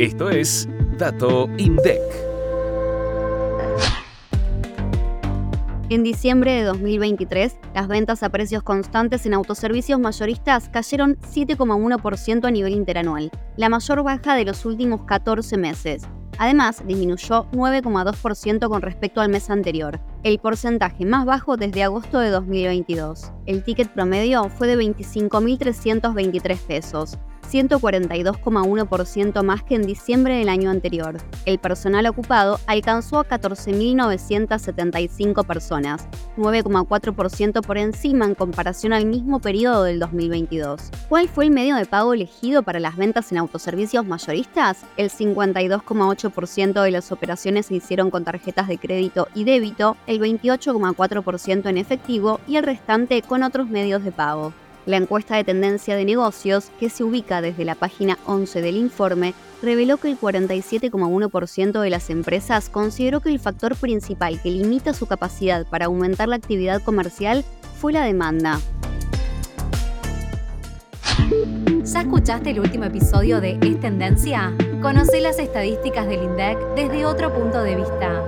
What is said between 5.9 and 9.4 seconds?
diciembre de 2023, las ventas a precios constantes en